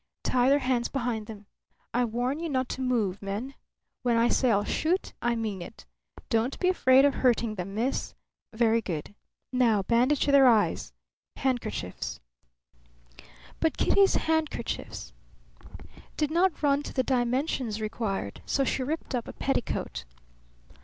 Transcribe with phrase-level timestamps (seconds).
[0.23, 1.45] "Tie their hands behind them...
[1.93, 3.53] I warn you not to move, men.
[4.01, 5.85] When I say I'll shoot I mean it.
[6.27, 8.15] Don't be afraid of hurting them, miss.
[8.51, 9.13] Very good.
[9.53, 10.91] Now bandage their eyes.
[11.35, 12.19] Handkerchiefs."
[13.59, 15.13] But Kitty's handkerchiefs
[16.17, 20.05] did not run to the dimensions' required; so she ripped up a petticoat.